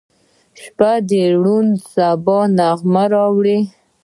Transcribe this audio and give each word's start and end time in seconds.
•شپه 0.61 0.91
د 1.09 1.11
روڼ 1.43 1.65
سبا 1.93 2.39
پیغام 2.59 2.95
راوړي. 3.13 3.59